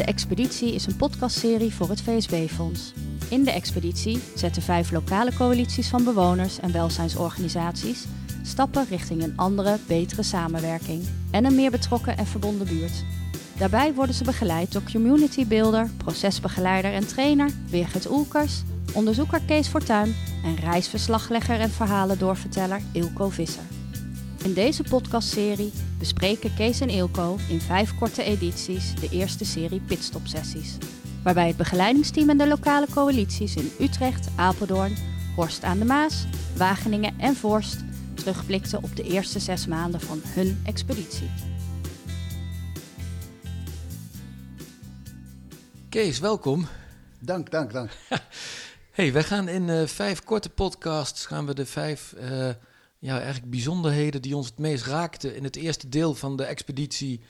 [0.00, 2.92] De Expeditie is een podcastserie voor het VSB-fonds.
[3.28, 8.06] In de expeditie zetten vijf lokale coalities van bewoners en welzijnsorganisaties
[8.42, 13.04] stappen richting een andere, betere samenwerking en een meer betrokken en verbonden buurt.
[13.58, 18.62] Daarbij worden ze begeleid door community builder, procesbegeleider en trainer Birgit Oelkers,
[18.92, 20.14] onderzoeker Kees Fortuin
[20.44, 23.79] en reisverslaglegger en verhalendoorverteller Ilko Visser.
[24.44, 30.76] In deze podcastserie bespreken Kees en Ilko in vijf korte edities de eerste serie pitstop-sessies.
[31.22, 34.96] Waarbij het begeleidingsteam en de lokale coalities in Utrecht, Apeldoorn,
[35.36, 36.24] Horst aan de Maas,
[36.56, 37.76] Wageningen en Vorst
[38.14, 41.30] terugblikten op de eerste zes maanden van hun expeditie.
[45.88, 46.66] Kees, welkom.
[47.18, 47.90] Dank, dank, dank.
[48.90, 52.48] hey, wij gaan in uh, vijf korte podcasts gaan we de vijf uh,
[53.00, 57.20] ja, eigenlijk bijzonderheden die ons het meest raakten in het eerste deel van de expeditie,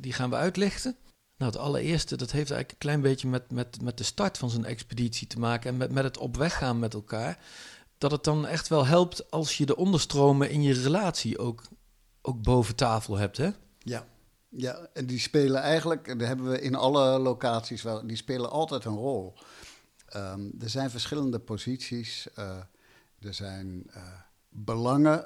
[0.00, 0.96] die gaan we uitlichten.
[1.36, 4.50] Nou, het allereerste, dat heeft eigenlijk een klein beetje met, met, met de start van
[4.50, 7.38] zo'n expeditie te maken en met, met het op weg gaan met elkaar.
[7.98, 11.62] Dat het dan echt wel helpt als je de onderstromen in je relatie ook,
[12.22, 13.50] ook boven tafel hebt, hè?
[13.78, 14.06] Ja,
[14.48, 18.84] ja, en die spelen eigenlijk, dat hebben we in alle locaties wel, die spelen altijd
[18.84, 19.34] een rol.
[20.16, 22.56] Um, er zijn verschillende posities, uh,
[23.20, 24.02] er zijn uh,
[24.48, 25.24] belangen,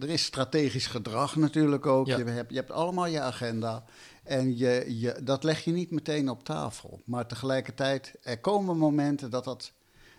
[0.00, 2.06] er is strategisch gedrag natuurlijk ook.
[2.06, 2.18] Ja.
[2.18, 3.84] Je, hebt, je hebt allemaal je agenda
[4.24, 7.00] en je, je, dat leg je niet meteen op tafel.
[7.04, 9.72] Maar tegelijkertijd, er komen momenten dat dat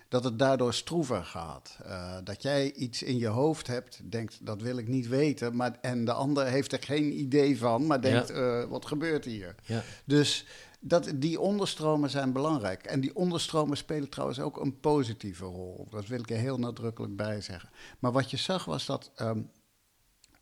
[0.09, 1.77] dat het daardoor stroever gaat.
[1.85, 5.77] Uh, dat jij iets in je hoofd hebt, denkt dat wil ik niet weten, maar,
[5.81, 8.61] en de ander heeft er geen idee van, maar denkt ja.
[8.61, 9.55] uh, wat gebeurt hier?
[9.63, 9.83] Ja.
[10.05, 10.45] Dus
[10.80, 12.83] dat, die onderstromen zijn belangrijk.
[12.83, 15.88] En die onderstromen spelen trouwens ook een positieve rol.
[15.89, 17.69] Dat wil ik er heel nadrukkelijk bij zeggen.
[17.99, 19.52] Maar wat je zag was dat um,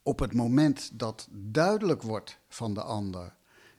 [0.03, 3.35] op het moment dat duidelijk wordt van de ander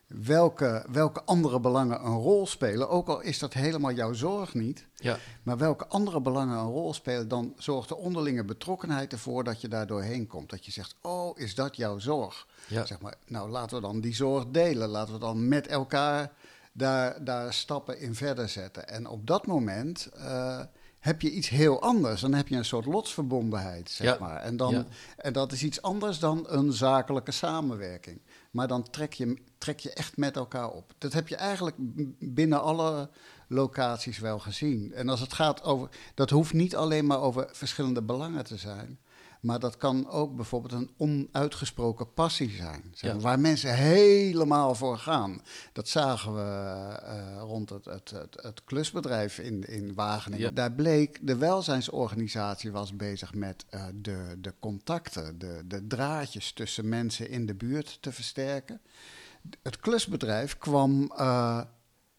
[0.08, 4.86] welke, welke andere belangen een rol spelen, ook al is dat helemaal jouw zorg niet,
[4.96, 5.18] ja.
[5.42, 9.68] maar welke andere belangen een rol spelen, dan zorgt de onderlinge betrokkenheid ervoor dat je
[9.68, 10.50] daar doorheen komt.
[10.50, 12.46] Dat je zegt, oh, is dat jouw zorg?
[12.66, 12.86] Ja.
[12.86, 14.88] Zeg maar, nou, laten we dan die zorg delen.
[14.88, 16.32] Laten we dan met elkaar
[16.72, 18.88] daar, daar stappen in verder zetten.
[18.88, 20.60] En op dat moment uh,
[20.98, 22.20] heb je iets heel anders.
[22.20, 24.16] Dan heb je een soort lotsverbondenheid, zeg ja.
[24.20, 24.40] maar.
[24.40, 24.86] En, dan, ja.
[25.16, 28.20] en dat is iets anders dan een zakelijke samenwerking.
[28.50, 30.94] Maar dan trek je, trek je echt met elkaar op.
[30.98, 31.76] Dat heb je eigenlijk
[32.18, 33.10] binnen alle
[33.48, 34.92] locaties wel gezien.
[34.92, 35.88] En als het gaat over.
[36.14, 38.98] Dat hoeft niet alleen maar over verschillende belangen te zijn.
[39.40, 42.82] Maar dat kan ook bijvoorbeeld een onuitgesproken passie zijn.
[42.92, 43.18] Zeg, ja.
[43.18, 45.42] Waar mensen helemaal voor gaan.
[45.72, 50.46] Dat zagen we uh, rond het, het, het, het, klusbedrijf in, in Wageningen.
[50.46, 50.52] Ja.
[50.52, 56.88] Daar bleek, de welzijnsorganisatie was bezig met uh, de, de contacten, de, de draadjes tussen
[56.88, 58.80] mensen in de buurt te versterken.
[59.62, 61.12] Het klusbedrijf kwam.
[61.18, 61.60] Uh,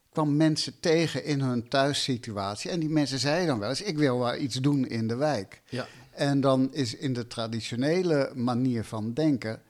[0.09, 2.72] kwam mensen tegen in hun thuissituatie.
[2.72, 5.62] En die mensen zeiden dan wel eens: Ik wil wel iets doen in de wijk.
[5.69, 5.88] Ja.
[6.19, 9.62] En dan is in de traditionele manier van denken,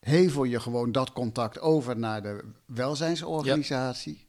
[0.00, 4.26] hevel je gewoon dat contact over naar de welzijnsorganisatie.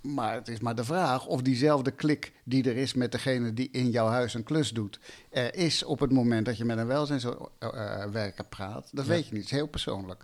[0.00, 0.10] Ja.
[0.10, 3.68] Maar het is maar de vraag of diezelfde klik die er is met degene die
[3.70, 6.86] in jouw huis een klus doet, er is op het moment dat je met een
[6.86, 8.88] welzijnswerker praat.
[8.92, 9.10] Dat ja.
[9.10, 10.22] weet je niet, het is heel persoonlijk.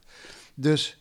[0.55, 0.99] Dus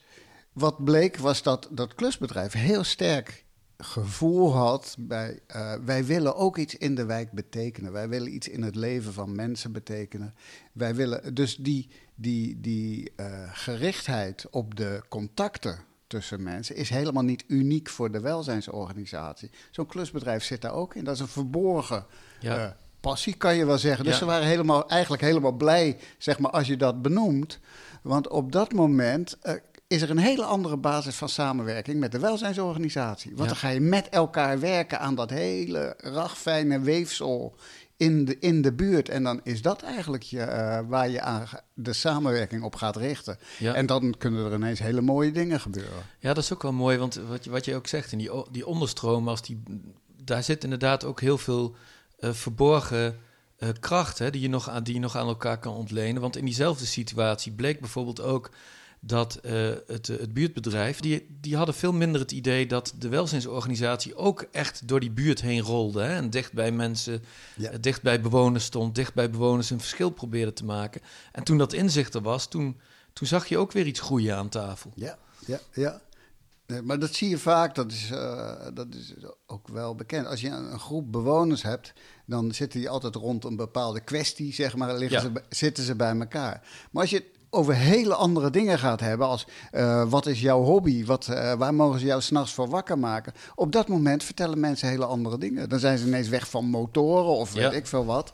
[0.53, 3.45] wat bleek was dat dat klusbedrijf heel sterk
[3.77, 7.91] gevoel had bij uh, wij willen ook iets in de wijk betekenen.
[7.91, 10.33] Wij willen iets in het leven van mensen betekenen.
[10.71, 17.23] Wij willen dus die, die, die uh, gerichtheid op de contacten tussen mensen is helemaal
[17.23, 19.49] niet uniek voor de welzijnsorganisatie.
[19.71, 21.03] Zo'n klusbedrijf zit daar ook in.
[21.03, 22.05] Dat is een verborgen
[22.39, 22.65] ja.
[22.65, 24.03] uh, passie, kan je wel zeggen.
[24.03, 24.19] Dus ja.
[24.19, 27.59] ze waren helemaal, eigenlijk helemaal blij, zeg maar, als je dat benoemt.
[28.01, 29.37] Want op dat moment
[29.87, 33.31] is er een hele andere basis van samenwerking met de welzijnsorganisatie.
[33.35, 33.47] Want ja.
[33.47, 37.55] dan ga je met elkaar werken aan dat hele ragfijne weefsel
[37.97, 39.09] in de, in de buurt.
[39.09, 43.37] En dan is dat eigenlijk je, uh, waar je aan de samenwerking op gaat richten.
[43.59, 43.73] Ja.
[43.73, 46.03] En dan kunnen er ineens hele mooie dingen gebeuren.
[46.19, 48.31] Ja, dat is ook wel mooi, want wat je, wat je ook zegt, in die,
[48.51, 49.63] die onderstroom, als die,
[50.23, 51.75] daar zit inderdaad ook heel veel
[52.19, 53.17] uh, verborgen...
[53.59, 56.21] Uh, kracht hè, die, je nog aan, die je nog aan elkaar kan ontlenen.
[56.21, 58.49] Want in diezelfde situatie bleek bijvoorbeeld ook
[58.99, 64.15] dat uh, het, het buurtbedrijf, die, die hadden veel minder het idee dat de welzijnsorganisatie
[64.15, 66.01] ook echt door die buurt heen rolde.
[66.01, 67.23] Hè, en dicht bij mensen,
[67.55, 67.71] ja.
[67.71, 71.01] uh, dicht bij bewoners stond, dicht bij bewoners een verschil probeerde te maken.
[71.31, 72.79] En toen dat inzicht er was, toen,
[73.13, 74.91] toen zag je ook weer iets groeien aan tafel.
[74.95, 76.01] Ja, ja, ja.
[76.67, 79.13] Nee, maar dat zie je vaak, dat is, uh, dat is
[79.45, 80.27] ook wel bekend.
[80.27, 81.93] Als je een, een, groep bewoners hebt,
[82.25, 85.31] dan zitten die altijd rond een bepaalde kwestie, zeg maar, liggen ja.
[85.33, 86.67] ze, zitten ze bij elkaar.
[86.91, 89.27] Maar als je over hele andere dingen gaat hebben.
[89.27, 91.05] Als eh, wat is jouw hobby?
[91.05, 93.33] Wat, eh, waar mogen ze jou s'nachts voor wakker maken?
[93.55, 95.69] Op dat moment vertellen mensen hele andere dingen.
[95.69, 97.71] Dan zijn ze ineens weg van motoren of weet Ja.
[97.71, 98.33] ik veel wat.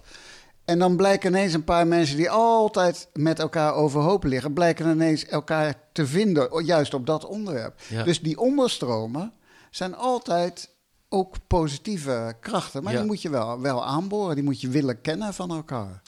[0.65, 5.25] En dan blijken ineens een paar mensen die altijd met elkaar overhoop liggen, blijken ineens
[5.25, 7.79] elkaar te vinden, juist op dat onderwerp.
[7.89, 8.03] Ja.
[8.03, 9.33] Dus die onderstromen
[9.71, 10.69] zijn altijd
[11.09, 12.97] ook positieve krachten, maar Ja.
[12.99, 16.01] die moet je wel, wel aanboren, die moet je willen kennen van elkaar.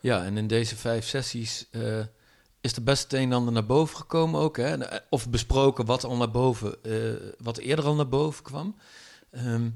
[0.00, 1.80] Ja, en in deze vijf sessies eh,
[2.70, 4.56] is er best het een en ander naar boven gekomen ook.
[4.56, 4.76] Hè?
[5.10, 6.92] Of besproken wat al naar boven, eh,
[7.38, 8.76] wat eerder al naar boven kwam.
[9.30, 9.68] Ehm,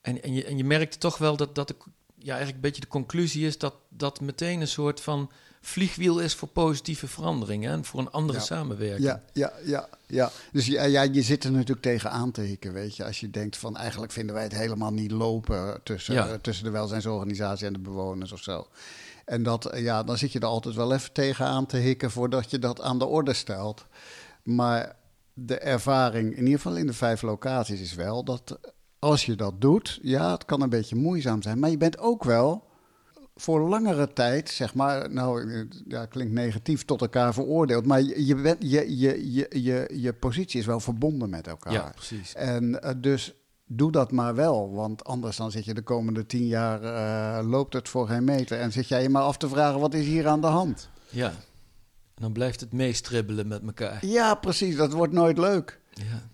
[0.00, 1.74] en, en, je, en je merkte toch wel dat, dat de,
[2.18, 5.30] ja, eigenlijk een beetje de conclusie is dat dat meteen een soort van
[5.60, 8.44] vliegwiel is voor positieve veranderingen en voor een andere Ja.
[8.44, 9.06] samenwerking.
[9.06, 10.30] Ja, ja, ja, ja.
[10.52, 13.04] Dus ja, ja, je zit er natuurlijk tegenaan te hikken, weet je.
[13.04, 16.28] Als je denkt van eigenlijk vinden wij het helemaal niet lopen tussen, Ja.
[16.28, 18.66] eh, tussen de welzijnsorganisatie en de bewoners of zo.
[19.24, 22.50] En dat, eh, ja, dan zit je er altijd wel even tegenaan te hikken voordat
[22.50, 23.86] je dat aan de orde stelt.
[24.42, 24.96] Maar
[25.34, 28.58] de ervaring, in ieder geval in de vijf locaties, is wel dat
[28.98, 31.58] als je dat doet, ja, het kan een beetje moeizaam zijn.
[31.58, 32.70] Maar je bent ook wel
[33.34, 37.86] voor langere tijd, zeg maar, nou, ja, klinkt negatief, tot elkaar veroordeeld.
[37.86, 41.72] Maar je, je, bent, je, je, je, je, je positie is wel verbonden met elkaar.
[41.72, 42.34] Ja, precies.
[42.34, 43.34] En eh, dus
[43.66, 47.72] doe dat maar wel, want anders dan zit je de komende tien jaar, eh, loopt
[47.72, 48.58] het voor geen meter.
[48.58, 50.90] En zit jij je maar af te vragen, wat is hier aan de hand?
[51.08, 51.28] Ja.
[52.14, 54.06] En dan blijft het meestribbelen met elkaar.
[54.06, 55.80] Ja, precies, dat wordt nooit leuk.
[55.90, 56.30] Ja.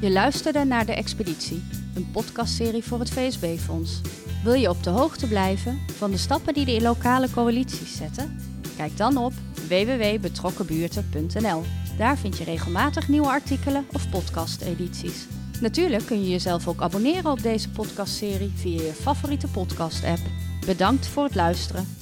[0.00, 1.62] Je luisterde naar De Expeditie,
[1.94, 4.00] een podcastserie voor het VSB-fonds.
[4.44, 8.38] Wil je op de hoogte blijven van de stappen die de lokale coalities zetten?
[8.76, 9.32] Kijk dan op
[9.68, 11.62] www.betrokkenbuurten.nl.
[11.98, 15.26] Daar vind je regelmatig nieuwe artikelen of podcast-edities.
[15.60, 20.20] Natuurlijk kun je jezelf ook abonneren op deze podcastserie via je favoriete podcast-app.
[20.66, 22.01] Bedankt voor het luisteren.